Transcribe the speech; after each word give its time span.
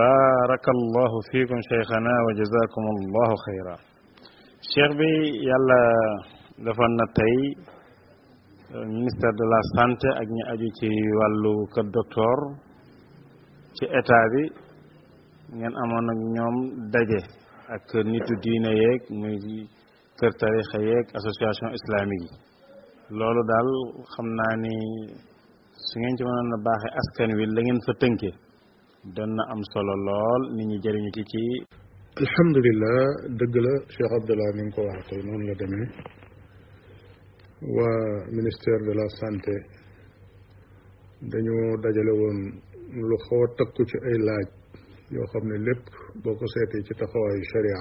بارك 0.00 0.64
الله 0.76 1.12
فيكم 1.32 1.58
شيخنا 1.72 2.14
وجزاكم 2.26 2.84
الله 2.94 3.30
خيرا 3.46 3.76
شيخ 4.72 4.90
بي 4.98 5.12
يلا 5.50 5.80
دفن 6.66 6.96
تاي 7.16 7.36
مستر 9.04 9.32
دلا 9.38 9.58
سانتي 9.76 10.10
اك 10.22 10.28
ني 10.36 10.42
ادي 10.52 10.68
تي 10.80 10.92
والو 11.18 11.54
ك 11.74 11.76
دكتور 11.96 12.38
تي 13.76 13.84
ايتا 13.98 14.20
بي 14.32 14.42
نين 15.60 15.72
امون 15.82 16.06
اك 16.14 16.18
نيوم 16.36 16.56
داجي 16.94 17.20
اك 17.74 17.90
نيتو 18.12 18.34
دين 18.44 18.64
ييك 18.82 19.02
مي 19.20 19.34
كير 20.18 20.32
تاريخ 20.42 20.68
ييك 20.74 21.06
اسوسياسيون 21.18 21.70
اسلامي 21.78 22.22
لولو 23.18 23.42
دال 23.50 23.68
خمناني 24.12 24.78
سي 25.88 25.96
نين 26.04 26.46
باخي 26.66 26.88
اسكن 27.00 27.30
وي 27.38 27.44
لا 27.54 27.62
نين 27.66 27.76
فا 27.86 28.51
dana 29.04 29.42
am 29.50 29.60
solo 29.74 29.94
lool 30.06 30.42
nit 30.54 30.66
ñi 30.70 30.76
jëriñu 30.82 31.10
ci 31.16 31.22
ci 31.30 31.44
alhamdulilah 32.20 33.00
dëgg 33.38 33.54
la 33.64 33.72
Cheikh 33.92 34.12
Abdallah 34.18 34.50
ni 34.54 34.62
nga 34.64 34.74
ko 34.76 34.80
wax 34.88 35.08
noonu 35.26 35.44
la 35.48 35.54
demee 35.60 35.86
waa 37.74 38.02
ministère 38.36 38.80
de 38.88 38.92
la 38.98 39.06
santé 39.18 39.54
dañoo 41.30 41.66
dajale 41.82 42.12
woon 42.20 42.40
lu 43.08 43.16
xaw 43.26 43.42
a 43.46 43.48
takku 43.58 43.82
ci 43.90 43.94
ay 44.08 44.16
laaj 44.26 44.46
yoo 45.14 45.26
xam 45.32 45.44
ne 45.50 45.56
lépp 45.66 45.84
boo 46.22 46.36
ko 46.38 46.44
seetee 46.54 46.82
ci 46.86 46.92
taxawaayu 47.00 47.44
sharia 47.50 47.80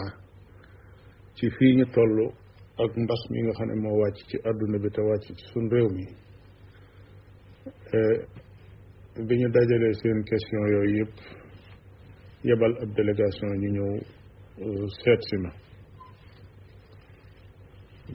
ci 1.38 1.46
fii 1.58 1.72
ñu 1.80 1.86
toll 1.96 2.16
ak 2.84 2.92
mbas 3.04 3.22
mi 3.32 3.40
nga 3.44 3.54
xam 3.58 3.68
ne 3.70 3.76
moo 3.84 3.98
wàcc 4.02 4.20
ci 4.30 4.38
àdduna 4.50 4.78
bi 4.84 4.90
te 4.96 5.02
wàcc 5.10 5.26
ci 5.38 5.46
suñ 5.52 5.66
réew 5.74 5.90
mi 5.96 6.06
eh, 7.96 8.18
bi 9.16 9.36
ñu 9.38 9.48
dajalee 9.54 9.94
seen 10.02 10.24
question 10.30 10.64
yooyu 10.74 11.00
yëpp 11.04 11.16
yebal 12.48 12.74
ab 12.84 12.90
délégation 12.96 13.50
ñu 13.62 13.68
ñëw 13.76 13.90
seet 15.02 15.22
si 15.30 15.38
ma 15.44 15.52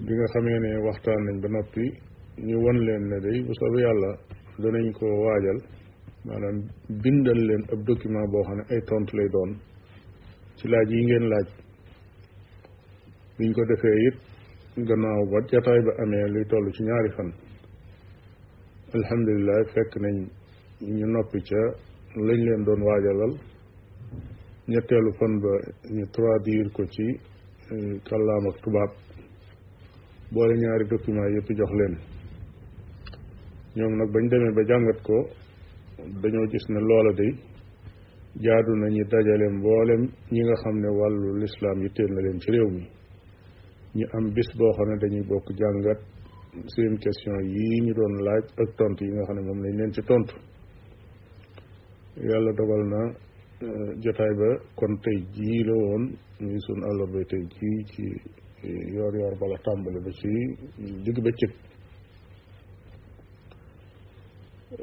bi 0.04 0.12
nga 0.16 0.26
xamee 0.32 0.58
ne 0.60 0.70
waxtaan 0.86 1.20
nañ 1.26 1.36
ba 1.42 1.48
noppi 1.48 1.84
ñu 2.46 2.54
won 2.64 2.78
leen 2.86 3.02
ne 3.10 3.18
day 3.24 3.38
bu 3.46 3.52
soobee 3.58 3.82
yàlla 3.84 4.10
danañ 4.62 4.86
ko 4.98 5.06
waajal 5.24 5.58
maanaam 6.26 6.56
bindal 7.02 7.40
leen 7.48 7.62
ab 7.72 7.80
document 7.88 8.28
boo 8.32 8.44
xam 8.46 8.56
ne 8.58 8.62
ay 8.74 8.80
tontu 8.88 9.16
lay 9.16 9.28
doon 9.34 9.50
ci 10.56 10.64
laaj 10.68 10.88
yi 10.90 11.02
ngeen 11.04 11.26
laaj 11.32 11.48
biñ 13.38 13.50
ko 13.56 13.62
defee 13.70 13.98
it 14.08 14.16
gannaaw 14.88 15.22
ba 15.30 15.38
jataay 15.50 15.80
ba 15.86 15.92
amee 16.02 16.26
luy 16.32 16.44
toll 16.50 16.66
ci 16.74 16.82
ñaari 16.82 17.10
fan 17.16 17.30
alhamdulilah 18.94 19.60
fekk 19.74 19.92
nañ 20.04 20.16
ñu 20.80 21.06
noppi 21.06 21.38
ca 21.40 21.56
lañ 22.20 22.40
leen 22.44 22.64
doon 22.64 22.82
waajalal 22.82 23.32
ñetteelu 24.68 25.10
fan 25.18 25.40
ba 25.40 25.50
ñu 25.96 26.04
traduire 26.12 26.68
ko 26.76 26.82
ci 26.92 27.06
kàllaam 28.04 28.44
ak 28.48 28.56
tubaab 28.62 28.90
boole 30.32 30.52
ñaari 30.60 30.84
document 30.90 31.30
yëpp 31.36 31.48
jox 31.58 31.70
leen 31.78 31.94
ñoom 33.76 33.92
nag 33.98 34.10
bañ 34.12 34.24
demee 34.30 34.52
ba 34.56 34.62
jàngat 34.68 35.00
ko 35.06 35.16
dañoo 36.20 36.46
gis 36.52 36.66
ne 36.68 36.80
loola 36.80 37.12
day 37.14 37.32
jaadu 38.44 38.72
nañu 38.82 39.02
dajale 39.10 39.46
mboolem 39.56 40.02
ñi 40.32 40.40
nga 40.44 40.54
xam 40.62 40.76
ne 40.82 40.88
wàllu 40.98 41.38
lislaam 41.42 41.78
yi 41.84 41.88
téen 41.94 42.10
na 42.14 42.20
leen 42.20 42.38
ci 42.40 42.50
réew 42.50 42.68
mi 42.76 42.84
ñu 43.98 44.04
am 44.16 44.30
bis 44.34 44.48
boo 44.58 44.72
xam 44.76 44.88
ne 44.90 44.96
dañuy 45.00 45.24
bokk 45.26 45.46
jàngat 45.58 46.00
seen 46.74 46.98
question 47.00 47.36
yii 47.54 47.80
ñu 47.84 47.92
doon 47.94 48.14
laaj 48.26 48.44
ak 48.62 48.70
tontu 48.78 49.04
yi 49.06 49.10
nga 49.12 49.22
xam 49.26 49.36
ne 49.36 49.42
moom 49.46 49.58
lañ 49.64 49.74
leen 49.78 49.92
ci 49.92 50.02
tontu 50.02 50.34
yàlla 52.24 52.52
dogal 52.56 52.82
na 52.90 53.02
euh, 53.66 53.92
jotaay 54.02 54.32
ba 54.38 54.48
kon 54.76 54.96
tey 55.04 55.18
jii 55.34 55.60
la 55.68 55.74
woon 55.82 56.04
muy 56.40 56.58
sun 56.66 56.80
àllarba 56.88 57.20
tey 57.30 57.42
jii 57.54 57.78
ci 57.90 58.02
yoor 58.94 59.14
yoor 59.20 59.34
bala 59.40 59.56
tàmbale 59.64 59.98
ba 60.04 60.10
ci 60.18 60.28
digg 61.04 61.18
ba 61.24 61.30
cëg 61.38 61.52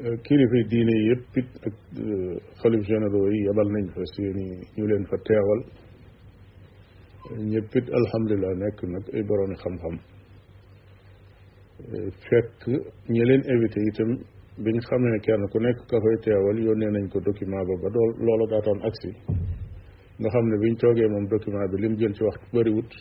euh, 0.03 0.17
kilifa 0.25 0.59
diine 0.69 0.95
yëpp 1.09 1.35
it 1.39 1.49
ak 1.67 1.75
euh, 1.97 2.35
xalif 2.61 2.83
généraux 2.89 3.27
yi 3.33 3.39
yebal 3.47 3.67
nañ 3.73 3.85
fa 3.95 4.01
seeni 4.13 4.45
ñu 4.77 4.83
leen 4.89 5.05
fa 5.11 5.17
teewal 5.27 5.61
ñëpp 7.51 7.71
it 7.77 7.87
alhamdulilah 7.99 8.53
nekk 8.63 8.77
nag 8.93 9.05
ay 9.15 9.23
boroomi 9.27 9.55
xam-xam 9.63 9.95
fekk 12.27 12.57
ñi 13.11 13.21
leen 13.29 13.43
invité 13.53 13.79
itam 13.89 14.11
bi 14.57 14.71
ñu 14.71 14.79
xamee 14.89 15.19
kenn 15.23 15.45
ku 15.51 15.59
nekk 15.59 15.77
ka 15.89 15.97
koy 15.99 16.15
teewal 16.21 16.57
yónnee 16.65 16.91
nañ 16.93 17.07
ko 17.09 17.19
document 17.19 17.65
ba 17.67 17.73
ba 17.81 17.89
doo 17.89 18.07
loola 18.25 18.45
daatoon 18.51 18.79
agsi 18.87 19.09
nga 20.19 20.29
xam 20.33 20.45
ne 20.49 20.57
biñ 20.61 20.75
toogee 20.77 21.07
moom 21.09 21.25
document 21.27 21.69
bi 21.71 21.81
lim 21.81 21.95
jël 21.97 22.13
ci 22.13 22.23
wax 22.23 22.37
bëriwut 22.53 22.91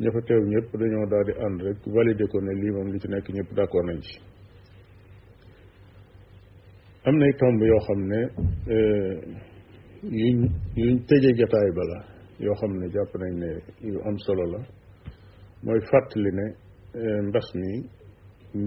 ña 0.00 0.08
fa 0.12 0.18
ñëpp 0.52 0.70
dañoo 0.80 1.06
daal 1.10 1.24
di 1.26 1.32
ànd 1.44 1.58
rek 1.62 1.78
valider 1.94 2.28
ko 2.28 2.40
ne 2.40 2.52
lii 2.60 2.70
moom 2.72 2.88
li 2.92 2.98
ci 3.02 3.08
nekk 3.08 3.28
ñëpp 3.36 3.50
d'accord 3.56 3.84
nañ 3.86 4.00
ci 4.00 4.18
am 7.04 7.16
nay 7.18 7.32
tomb 7.38 7.62
yoo 7.62 7.80
xam 7.86 8.00
ne 8.10 8.20
eh, 8.74 9.20
yuñ 10.20 10.38
yuñ 10.76 10.96
tëje 11.08 11.30
jataay 11.38 11.70
ba 11.76 11.82
la 11.92 11.98
yoo 12.38 12.54
xam 12.60 12.72
ne 12.78 12.86
jàpp 12.94 13.12
nañ 13.20 13.32
ne 13.42 13.50
yu 13.80 14.00
am 14.08 14.16
solo 14.18 14.44
la 14.52 14.60
mooy 15.62 15.80
fàttali 15.90 16.30
ne 16.32 16.46
eh, 16.94 17.20
mbas 17.28 17.46
mi 17.60 17.72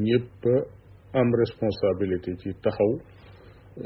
ñëpp 0.06 0.44
am 1.16 1.31
responsabilité 1.34 2.35
ci 2.38 2.51
taxaw 2.62 3.01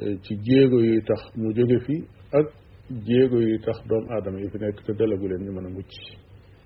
euh, 0.02 0.18
ci 0.24 0.38
jéego 0.44 0.80
yuy 0.82 1.02
tax 1.04 1.22
mu 1.36 1.54
jóge 1.54 1.78
fi 1.86 2.04
ak 2.32 2.48
jéego 3.06 3.38
yuy 3.42 3.60
tax 3.60 3.78
doomu 3.86 4.08
aadama 4.10 4.40
yi 4.40 4.50
fi 4.50 4.58
nekk 4.58 4.82
te 4.86 4.94
dalagu 4.94 5.28
leen 5.28 5.44
ñu 5.46 5.52
mën 5.54 5.66
a 5.66 5.70
mucc 5.70 5.92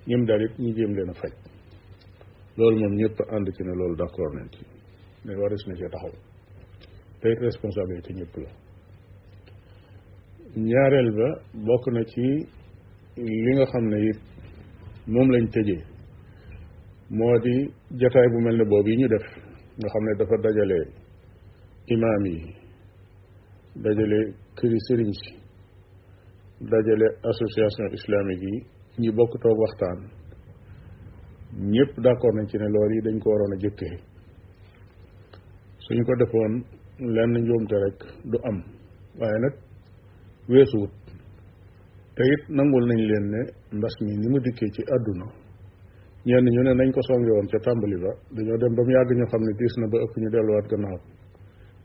ñoom 0.07 0.25
daal 0.25 0.41
it 0.45 0.57
ñu 0.57 0.73
jéem 0.75 0.93
leen 0.95 1.09
a 1.09 1.13
faj 1.13 1.33
loolu 2.57 2.77
moom 2.79 2.95
ñëpp 2.95 3.19
ànd 3.31 3.47
ci 3.55 3.63
ne 3.63 3.73
loolu 3.75 3.95
d'accord 3.95 4.33
nañ 4.35 4.49
ci 4.51 4.63
mais 5.25 5.35
waris 5.35 5.65
na 5.67 5.75
ci 5.75 5.81
taxaw 5.89 6.13
tey 7.21 7.33
responsabilité 7.35 8.13
ñëpp 8.13 8.35
la 8.37 8.49
ñaareel 10.55 11.11
ba 11.15 11.41
bokk 11.53 11.85
na 11.93 12.03
ci 12.05 12.21
li 13.17 13.53
nga 13.55 13.65
xam 13.65 13.85
ne 13.89 14.09
it 14.09 14.19
moom 15.07 15.29
lañ 15.31 15.47
tëjee 15.49 15.83
moo 17.09 17.39
di 17.39 17.71
jataay 17.99 18.27
bu 18.29 18.39
mel 18.39 18.57
ni 18.57 18.63
boobu 18.65 18.89
yi 18.89 18.97
ñu 18.97 19.07
def 19.07 19.44
nga 19.79 19.87
xam 19.93 20.03
ne 20.05 20.13
dafa 20.19 20.35
dajale 20.43 20.79
imaam 21.95 22.23
yi 22.33 22.39
dajale 23.83 24.19
këri 24.57 24.77
sëriñ 24.85 25.09
si 25.21 25.29
dajale 26.71 27.07
association 27.31 27.87
islamique 27.97 28.45
yi 28.53 28.65
ñu 29.01 29.09
bokk 29.17 29.33
toog 29.41 29.59
waxtaan 29.63 29.99
ñëpp 31.73 31.91
d'accord 32.03 32.33
nañ 32.37 32.45
ci 32.49 32.57
ne 32.57 32.67
lool 32.73 32.91
yi 32.95 33.01
dañ 33.05 33.17
ko 33.21 33.27
waroon 33.31 33.53
a 33.55 33.57
jëkkee 33.63 33.95
suñ 35.85 35.99
ko 36.07 36.13
defoon 36.21 36.53
lenn 37.15 37.33
njuumte 37.43 37.75
rek 37.83 37.97
du 38.31 38.37
am 38.49 38.57
waaye 39.19 39.37
nag 39.43 39.53
weesuwut 40.51 40.93
te 42.15 42.23
it 42.33 42.43
nangul 42.55 42.83
nañ 42.87 42.99
leen 43.09 43.25
ne 43.33 43.39
mbas 43.77 43.95
mi 44.03 44.11
ni 44.21 44.27
mu 44.31 44.39
dikkee 44.45 44.69
ci 44.75 44.81
àdduna 44.95 45.27
ñenn 46.25 46.47
ñu 46.49 46.61
ne 46.65 46.73
nañ 46.73 46.89
ko 46.91 47.01
songe 47.05 47.29
woon 47.29 47.45
ca 47.53 47.57
tàmbali 47.61 47.97
ba 48.01 48.09
dañoo 48.33 48.57
dem 48.57 48.73
ba 48.73 48.81
mu 48.81 48.89
yàgg 48.89 49.11
ñu 49.13 49.25
xam 49.29 49.41
ne 49.45 49.53
diis 49.61 49.73
na 49.77 49.85
ba 49.93 49.97
ëpp 50.03 50.13
ñu 50.21 50.29
delluwaat 50.33 50.67
gannaaw 50.73 50.99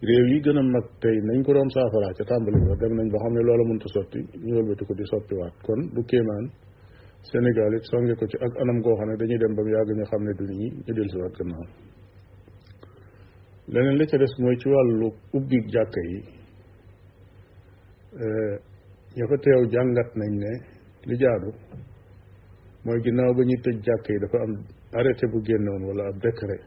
réew 0.00 0.26
yi 0.32 0.38
gën 0.40 0.56
a 0.56 0.62
mag 0.62 0.86
tey 1.00 1.16
nañ 1.28 1.42
ko 1.44 1.52
doon 1.52 1.68
saafara 1.76 2.08
ca 2.16 2.24
tàmbali 2.24 2.56
ba 2.64 2.74
dem 2.80 2.92
nañ 2.96 3.08
ba 3.12 3.18
xam 3.20 3.32
ne 3.36 3.42
loola 3.44 3.64
mënta 3.68 3.88
sotti 3.92 4.20
ñu 4.44 4.52
wëlbati 4.56 4.84
ko 4.88 4.94
di 4.94 5.04
soppiwaat 5.12 5.54
kon 5.66 5.80
du 5.92 6.00
kéemaan 6.08 6.46
Sénégal 7.28 7.74
it 7.76 7.84
songe 7.92 8.14
ko 8.16 8.24
ci 8.30 8.36
ak 8.40 8.52
anam 8.64 8.78
goo 8.80 8.96
xam 8.96 9.08
ne 9.12 9.16
dañuy 9.20 9.36
dem 9.42 9.52
ba 9.56 9.60
mu 9.62 9.70
yàgg 9.76 9.90
ñu 9.98 10.04
xam 10.10 10.22
ne 10.24 10.32
du 10.38 10.44
ñi 10.44 10.68
ñu 10.84 10.92
dellusiwaat 10.96 11.34
gannaaw 11.38 11.66
leneen 13.72 13.96
la 13.98 14.04
ca 14.06 14.16
des 14.16 14.34
mooy 14.40 14.56
ci 14.56 14.68
wàllu 14.72 15.08
ubbi 15.36 15.56
jàkka 15.74 16.00
yi 16.10 16.18
eh, 18.24 18.54
ña 19.20 19.24
fa 19.28 19.36
teew 19.44 19.62
jàngat 19.72 20.10
nañ 20.20 20.32
ne 20.42 20.52
li 21.08 21.16
jaadu 21.22 21.52
mooy 22.84 23.00
ginnaaw 23.04 23.32
ba 23.36 23.42
ñuy 23.48 23.60
tëj 23.64 23.78
jàkk 23.86 24.06
yi 24.08 24.18
dafa 24.20 24.38
am 24.44 24.52
arrêté 24.98 25.26
bu 25.30 25.40
génnoon 25.46 25.82
wala 25.88 26.04
ab 26.08 26.16
décret 26.24 26.62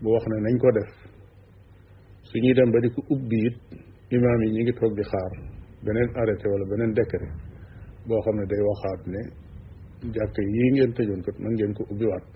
bu 0.00 0.06
wax 0.14 0.24
ne 0.30 0.36
nañ 0.46 0.56
ko 0.62 0.70
def 0.78 0.90
su 2.28 2.38
ñuy 2.38 2.54
dem 2.54 2.70
ba 2.70 2.78
di 2.80 2.88
ko 2.94 3.00
ubbi 3.14 3.38
it 3.48 3.58
imaam 4.14 4.40
yi 4.44 4.50
ñu 4.54 4.60
ngi 4.62 4.74
toog 4.78 4.92
di 4.94 5.02
xaar 5.02 5.32
beneen 5.84 6.10
arrêté 6.20 6.46
wala 6.52 6.64
beneen 6.72 6.92
décret 6.98 7.26
boo 8.06 8.20
xam 8.24 8.36
ne 8.38 8.44
day 8.50 8.62
waxaat 8.68 9.00
ne 9.14 9.20
jàkk 10.14 10.36
yi 10.56 10.66
ngeen 10.70 10.92
tëjoon 10.96 11.20
kat 11.26 11.36
mën 11.42 11.52
ngeen 11.54 11.72
ko 11.76 11.82
ubbiwaat 11.92 12.26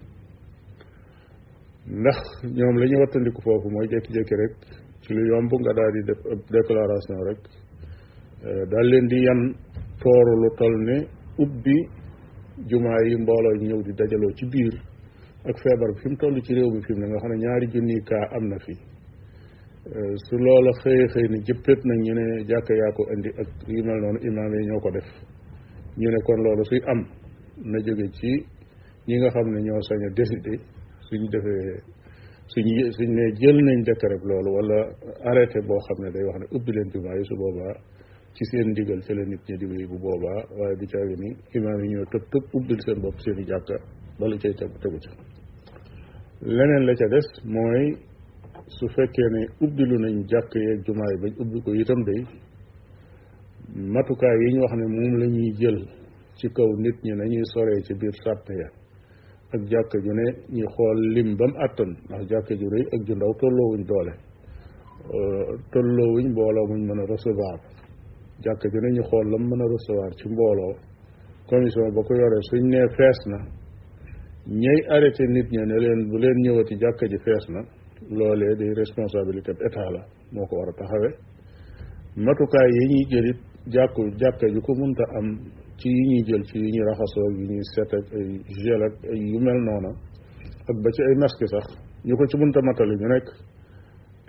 ndax 2.01 2.19
ñoom 2.57 2.77
la 2.81 2.87
ñu 2.91 2.97
wattandiku 3.03 3.41
foofu 3.47 3.69
mooy 3.75 3.87
jékki-jékki 3.93 4.35
rek 4.43 4.55
ci 5.03 5.09
lu 5.15 5.23
yomb 5.31 5.51
nga 5.63 5.73
daal 5.79 5.93
di 5.95 6.01
def 6.09 6.21
ab 6.33 6.41
déclaration 6.57 7.19
rek 7.31 7.41
eh, 8.47 8.63
daal 8.71 8.87
leen 8.91 9.07
di 9.07 9.19
yan 9.27 9.41
tooru 10.03 10.35
lu 10.43 10.49
toll 10.59 10.75
ne 10.89 10.97
ubbi 11.45 11.79
jumaa 12.71 12.99
yi 13.09 13.15
mbooloo 13.23 13.55
ñëw 13.67 13.81
di 13.87 13.93
dajaloo 13.99 14.33
ci 14.39 14.45
biir 14.53 14.75
ak 15.49 15.57
feebar 15.63 15.91
bi 15.95 15.99
fi 16.03 16.09
mu 16.11 16.17
toll 16.21 16.41
ci 16.45 16.55
réew 16.55 16.71
mi 16.75 16.83
fi 16.87 16.93
mu 16.99 17.05
nga 17.07 17.17
xam 17.23 17.31
ne 17.33 17.37
ñaari 17.45 17.67
junni 17.73 18.01
kaa 18.11 18.25
am 18.37 18.45
na 18.49 18.59
fi 18.65 18.73
euh, 19.95 20.13
su 20.27 20.37
loola 20.37 20.71
xëy 20.83 21.01
xëy 21.13 21.27
ni 21.29 21.39
jëppët 21.47 21.81
nag 21.89 21.99
ñu 22.07 22.13
ne 22.19 22.25
jàkk 22.51 22.69
yaa 22.81 22.91
ko 22.97 23.03
indi 23.15 23.29
ak 23.41 23.49
yu 23.67 23.83
mel 23.85 24.01
noonu 24.03 24.19
imaam 24.29 24.53
yi 24.55 24.67
ñoo 24.69 24.81
ko 24.81 24.91
def 24.91 25.09
ñu 26.01 26.09
ne 26.11 26.21
kon 26.27 26.41
loolu 26.45 26.65
suy 26.65 26.81
am 26.93 27.01
na 27.65 27.79
jóge 27.79 28.09
ci 28.19 28.31
ñi 29.07 29.17
nga 29.19 29.29
xam 29.31 29.47
ne 29.55 29.61
ñoo 29.63 29.81
sañ 29.89 30.01
a 30.05 30.09
décider 30.15 30.59
suñ 31.09 31.23
defee 31.31 31.79
suñ 32.53 32.67
suñ 32.97 33.11
ne 33.15 33.25
jël 33.41 33.59
nañ 33.63 33.83
rek 33.87 34.23
loolu 34.25 34.51
wala 34.57 34.79
arrêté 35.29 35.61
boo 35.67 35.79
xam 35.87 35.99
ne 36.05 36.11
day 36.11 36.25
wax 36.27 36.37
ne 36.43 36.47
ubbi 36.57 36.73
leen 36.73 36.89
jumaa 36.93 37.15
yi 37.17 37.25
su 37.25 37.35
boobaa 37.37 37.75
ci 38.39 38.45
seen 38.53 38.69
ndigal 38.73 39.01
ci 39.07 39.13
la 39.19 39.23
nit 39.31 39.43
ñi 39.49 39.57
di 39.61 39.67
wéy 39.71 39.85
bu 39.91 39.97
boobaa 40.03 40.41
waaye 40.59 40.77
du 40.81 40.87
caagi 40.93 41.15
ni 41.23 41.29
imaam 41.59 41.81
yi 41.83 41.89
ñoo 41.93 42.05
tëb 42.13 42.25
tëb 42.33 42.45
ubbil 42.57 42.79
seen 42.85 42.99
bopp 43.03 43.19
seen 43.25 43.39
i 43.43 43.45
jàkka 43.51 43.77
bala 44.19 44.37
cay 44.43 44.55
tegu 44.59 44.77
tegu 44.83 44.99
ca 45.05 45.11
leneen 46.57 46.83
la 46.89 46.93
ca 46.99 47.07
des 47.15 47.27
mooy 47.55 47.83
su 48.77 48.85
fekkee 48.95 49.29
ne 49.35 49.41
ubbilu 49.65 49.97
nañu 50.03 50.23
jàkk 50.31 50.53
yeeg 50.67 50.79
jumaa 50.87 51.11
yi 51.13 51.17
bañ 51.23 51.33
ubbi 51.43 51.59
ko 51.65 51.71
itam 51.83 52.01
day 52.09 52.21
matukaay 53.95 54.37
yi 54.43 54.49
ñu 54.55 54.61
wax 54.65 54.73
ne 54.81 54.87
moom 54.97 55.13
lañuy 55.23 55.49
jël 55.61 55.79
ci 56.39 56.47
kaw 56.57 56.71
nit 56.83 56.97
ñi 57.07 57.13
nañuy 57.21 57.45
soree 57.53 57.81
ci 57.87 57.93
biir 58.01 58.15
sàpp 58.23 58.47
ya 58.61 58.67
ak 59.55 59.61
jàkk 59.73 59.93
ju 60.05 60.13
ne 60.19 60.27
ñu 60.57 60.67
xool 60.77 60.99
lim 61.15 61.31
ba 61.39 61.45
mu 61.51 61.57
àttan 61.67 61.91
ndax 62.07 62.23
jàkk 62.31 62.49
ju 62.61 62.67
rëy 62.73 62.85
ak 62.95 63.01
ju 63.07 63.15
ndaw 63.15 63.33
tolloowuñ 63.41 63.83
doole 63.91 64.13
euh, 65.11 65.59
tolloowuñ 65.75 66.25
mbooloo 66.33 66.67
muñ 66.71 66.81
mën 66.89 66.99
a 67.03 67.05
recevoir 67.13 67.59
jàkk 68.45 68.63
ji 68.73 68.79
nañu 68.85 69.03
xool 69.11 69.27
lam 69.33 69.43
mën 69.51 69.61
a 69.65 69.67
recevoir 69.75 70.13
ci 70.19 70.29
mbooloo 70.29 70.73
commission 71.49 71.91
ba 71.95 72.01
ko 72.07 72.15
yoree 72.21 72.43
suñ 72.51 72.65
nee 72.73 72.89
fees 72.97 73.19
na 73.31 73.39
ñey 74.63 74.81
arrêté 74.95 75.25
nit 75.27 75.49
ña 75.51 75.63
ne 75.65 75.77
leen 75.85 76.01
bu 76.09 76.17
leen 76.23 76.37
ñëwati 76.45 76.75
jàkk 76.83 77.01
ji 77.13 77.19
fees 77.25 77.45
na 77.55 77.61
loolee 78.17 78.55
de 78.61 78.67
responsabilité 78.81 79.51
bi 79.57 79.63
état 79.69 79.91
la 79.95 80.01
moo 80.33 80.47
ko 80.49 80.55
war 80.59 80.69
a 80.71 80.73
taxawee 80.79 81.15
matukaay 82.25 82.69
yi 82.77 82.85
ñuy 82.91 83.05
jëlit 83.13 83.39
jàkku 83.75 84.01
jàkka 84.23 84.47
ju 84.55 84.61
ko 84.67 84.73
munta 84.81 85.05
am 85.19 85.27
ci 85.79 85.89
yi 85.97 86.03
ñuy 86.09 86.23
jël 86.29 86.45
ci 86.49 86.59
yi 86.63 86.69
ñuy 86.75 86.85
raxasoo 86.89 87.29
yi 87.39 87.45
ñuy 87.49 87.65
set 87.75 87.91
ak 87.99 88.05
ay 88.19 88.27
gel 88.65 88.83
ak 88.87 88.95
ay 89.13 89.19
yu 89.33 89.39
mel 89.47 89.61
noona 89.67 89.91
ak 90.71 90.77
ba 90.83 90.89
ci 90.95 91.01
ay 91.09 91.15
masque 91.23 91.47
sax 91.53 91.67
ñu 92.07 92.15
ko 92.19 92.25
ci 92.31 92.37
munta 92.41 92.61
matali 92.63 92.95
ñu 93.01 93.09
nekk 93.15 93.29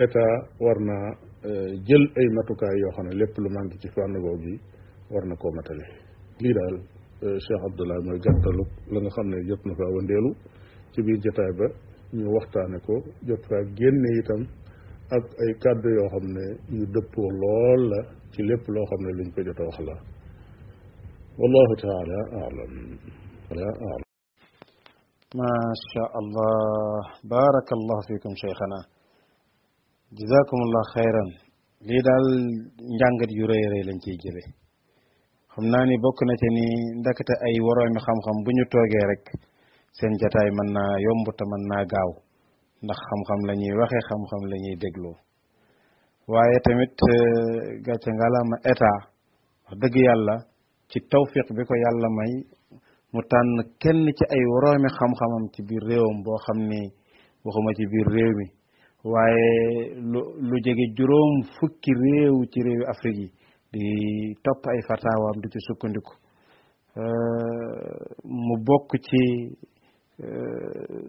état 0.06 0.34
war 0.64 0.80
naa 0.90 1.29
jël 1.88 2.04
ay 2.20 2.28
matukaay 2.36 2.76
yoo 2.84 2.92
xam 2.96 3.06
ne 3.08 3.14
lépp 3.20 3.34
lu 3.38 3.50
manqué 3.56 3.76
ci 3.82 3.90
fànn 3.96 4.14
googu 4.24 4.54
war 5.12 5.26
na 5.26 5.36
koo 5.42 5.52
matale 5.56 5.86
lii 6.44 6.54
daal 6.58 6.76
cheikh 7.46 7.62
abdoulah 7.68 7.98
mooy 8.06 8.20
gàttalu 8.26 8.64
la 8.94 8.98
nga 9.02 9.10
xam 9.16 9.28
ne 9.32 9.38
jot 9.50 9.62
na 9.66 9.74
faa 9.80 9.92
wandeelu 9.98 10.30
ci 10.92 10.98
biir 11.06 11.20
jotaay 11.24 11.52
ba 11.60 11.66
ñu 12.18 12.28
waxtaane 12.36 12.78
ko 12.86 12.94
jot 13.28 13.44
faa 13.50 13.64
génne 13.80 14.10
itam 14.22 14.42
ak 15.16 15.26
ay 15.44 15.52
kàddu 15.64 15.90
yoo 15.98 16.10
xam 16.14 16.26
ne 16.36 16.44
yu 16.78 16.84
dëppoo 16.94 17.30
lool 17.42 17.82
la 17.92 18.00
ci 18.34 18.42
lépp 18.50 18.64
loo 18.76 18.86
xam 18.90 19.02
ne 19.06 19.12
luñ 19.18 19.30
ko 19.34 19.40
jot 19.48 19.60
a 19.62 19.64
wax 19.70 19.78
la 19.90 19.96
wallahu 21.40 21.74
taala 21.84 22.18
alam 22.48 22.74
wala 23.50 23.68
alam 23.94 24.04
ما 25.44 25.54
شاء 25.94 26.12
الله 26.22 27.06
بارك 27.34 27.70
fikum 28.08 28.34
فيكم 28.36 28.74
jazakumullah 30.18 30.84
xayran 30.94 31.30
lii 31.88 32.02
daal 32.08 32.26
njàngat 32.98 33.32
yu 33.38 33.46
re 33.52 33.58
rëy 33.74 33.84
lañ 33.90 34.00
ciy 34.04 34.16
jële 34.22 34.44
xam 35.52 35.66
naa 35.72 35.86
ni 35.88 35.96
bokk 36.04 36.20
na 36.28 36.34
ci 36.42 36.48
ni 36.58 36.66
ndakate 37.00 37.34
ay 37.46 37.56
waroomi 37.66 38.00
xam-xam 38.06 38.38
bu 38.44 38.50
ñu 38.58 38.64
toogee 38.72 39.06
rek 39.12 39.24
seen 39.98 40.14
jataay 40.22 40.50
mën 40.58 40.70
naa 40.76 40.94
yomb 41.06 41.28
te 41.38 41.44
mën 41.52 41.64
naa 41.72 41.84
gaaw 41.94 42.12
ndax 42.84 43.00
xam-xam 43.08 43.40
la 43.48 43.54
ñuy 43.62 43.76
waxee 43.82 44.04
xam-xam 44.10 44.42
la 44.52 44.56
ñuy 44.64 44.76
dégloo 44.84 45.16
waaye 46.34 46.58
tamit 46.66 46.94
euh, 47.14 47.48
gàcce 47.86 48.10
ngalaama 48.12 48.56
eta 48.72 48.92
wax 49.66 49.74
dëgg 49.82 49.96
yàlla 50.08 50.36
ci 50.90 50.98
tawfiq 51.12 51.48
bi 51.56 51.64
ko 51.68 51.74
yàlla 51.84 52.08
may 52.18 52.34
mu 53.14 53.20
tànn 53.32 53.50
kenn 53.82 54.00
ci 54.18 54.24
ay 54.36 54.44
waroomi 54.52 54.90
xam 54.98 55.12
ci 55.54 55.62
biir 55.68 55.84
réewam 55.90 56.18
boo 56.26 56.38
xam 56.46 56.60
ni 56.72 56.80
waxuma 57.46 57.72
ci 57.78 57.84
biir 57.92 58.08
réew 58.18 58.34
mi 58.40 58.48
waaye 59.04 59.96
lu 59.96 60.20
lu 60.38 60.56
jege 60.64 60.86
juróom 60.96 61.44
fukki 61.58 61.92
réew 62.02 62.44
ci 62.52 62.60
réewi 62.62 62.84
Afrique 62.86 63.18
yi 63.22 63.28
di 63.72 64.36
topp 64.44 64.64
ay 64.68 64.82
fatawaam 64.88 65.38
di 65.42 65.48
ci 65.50 65.60
sukkandiku 65.68 66.14
euh, 66.98 67.96
mu 68.26 68.56
bokk 68.66 68.92
ci 69.02 69.56
euh, 70.20 71.04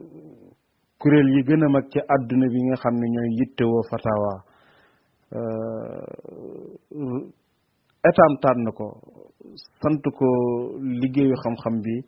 kuréel 1.00 1.28
yi 1.34 1.42
gën 1.42 1.62
a 1.64 1.68
mag 1.68 1.84
ci 1.92 1.98
àdduna 2.14 2.46
bi 2.52 2.62
nga 2.62 2.76
xam 2.76 2.94
ne 2.94 3.06
ñooy 3.10 3.30
yittewoo 3.38 3.82
fatawa 3.90 4.32
euh, 5.34 7.26
étam 8.08 8.62
na 8.62 8.70
ko 8.70 9.00
sant 9.82 10.02
ko 10.14 10.26
liggéeyu 10.80 11.34
xam-xam 11.42 11.80
bi 11.82 12.00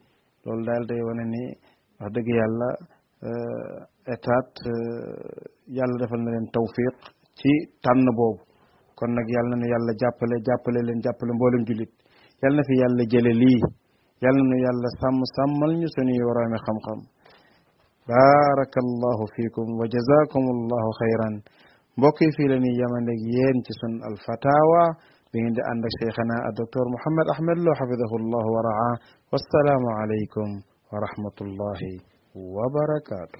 loolu 0.44 0.64
daal 0.64 0.86
day 0.86 1.00
wane 1.02 1.24
ni 1.26 1.42
wax 1.98 2.12
dëgg 2.14 2.28
yàlla 2.28 2.68
état 3.22 4.38
yàlla 5.78 5.96
defal 6.02 6.20
na 6.26 6.30
leen 6.34 6.46
tawfiq 6.54 6.96
ci 7.38 7.52
tànn 7.84 8.06
boobu 8.18 8.42
kon 8.98 9.10
nag 9.14 9.28
yàlla 9.34 9.54
na 9.56 9.60
ne 9.62 9.66
yàlla 9.72 9.92
jàppale 10.00 10.36
jàppale 10.46 10.80
leen 10.88 11.00
jàppale 11.04 11.32
mboolem 11.36 11.62
jullit 11.68 11.92
yàlla 12.42 12.56
na 12.62 12.66
fi 12.68 12.74
yàlla 12.82 13.02
jële 13.12 13.32
lii 13.42 13.60
yàlla 14.24 14.42
na 14.50 14.56
yàlla 14.66 14.88
sàmm 15.00 15.18
sàmmal 15.36 15.72
ñu 15.80 15.88
suñuy 15.94 16.20
waraami 16.28 16.58
xam-xam 16.66 17.00
baarakallahu 18.10 19.24
fiikum 19.34 19.66
wa 19.78 19.84
jazakum 19.94 20.44
allahu 20.56 20.88
xayran 21.00 21.34
mbokk 21.98 22.16
yi 22.26 22.30
fii 22.36 22.48
la 22.52 22.56
ñuy 22.62 22.74
yemandeg 22.80 23.20
yéen 23.34 23.58
ci 23.66 23.72
sun 23.80 23.94
alfatawa 24.08 24.82
bi 25.30 25.36
ngeen 25.38 25.54
di 25.56 25.62
ànd 25.70 25.82
ak 25.88 25.92
cheikhana 25.98 26.36
a 26.48 26.50
docteur 26.58 26.86
mohamad 26.94 27.26
ahmed 27.34 27.58
loo 27.64 27.76
xafidahu 27.80 28.16
llahu 28.32 28.50
wa 28.56 28.62
raa 28.70 28.90
wassalaamu 29.32 29.88
alaykum 30.02 30.48
wa 30.90 30.96
rahmatullahi 31.06 31.94
wa 32.34 32.66
barakatu 32.74 33.38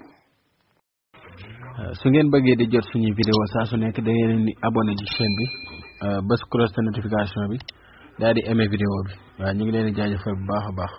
su 1.99 2.05
ngeen 2.09 2.31
bëggee 2.31 2.57
di 2.57 2.65
jot 2.71 2.85
suñu 2.91 3.09
vidéo 3.19 3.39
saa 3.53 3.65
su 3.69 3.75
nekk 3.77 3.95
da 4.05 4.11
ngeen 4.11 4.45
di 4.45 4.51
abonné 4.67 4.93
ci 4.99 5.05
chaîne 5.17 5.33
bi 5.39 5.45
euh, 6.05 6.19
bés 6.27 6.41
cross 6.51 6.71
notification 6.77 7.43
bi 7.51 7.57
daal 8.19 8.33
di 8.35 8.41
aimé 8.49 8.65
vidéo 8.73 8.93
bi 9.07 9.13
waaw 9.39 9.53
ñu 9.55 9.61
ngi 9.63 9.71
leen 9.73 9.85
di 9.87 9.95
jaajëfal 9.97 10.35
bu 10.37 10.45
baax 10.49 10.63
a 10.69 10.73
baax 10.77 10.93